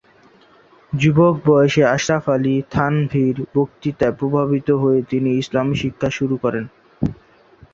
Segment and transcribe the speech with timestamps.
[0.93, 6.65] যুবক বয়সে আশরাফ আলী থানভীর বক্তৃতায় প্রভাবিত হয়ে তিনি ইসলামি শিক্ষা শুরু করেন।